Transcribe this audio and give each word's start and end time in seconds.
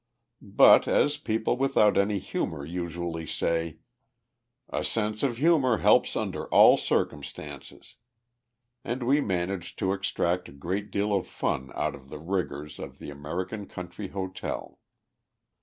But, 0.41 0.87
as 0.87 1.17
people 1.17 1.57
without 1.57 1.95
any 1.95 2.17
humour 2.17 2.65
usually 2.65 3.27
say, 3.27 3.77
"A 4.67 4.83
sense 4.83 5.21
of 5.21 5.37
humour 5.37 5.77
helps 5.77 6.15
under 6.15 6.47
all 6.47 6.75
circumstances"; 6.75 7.97
and 8.83 9.03
we 9.03 9.21
managed 9.21 9.77
to 9.77 9.93
extract 9.93 10.49
a 10.49 10.53
great 10.53 10.89
deal 10.89 11.13
of 11.13 11.27
fun 11.27 11.71
out 11.75 11.93
of 11.93 12.09
the 12.09 12.17
rigours 12.17 12.79
of 12.79 12.97
the 12.97 13.11
American 13.11 13.67
country 13.67 14.07
hotel. 14.07 14.79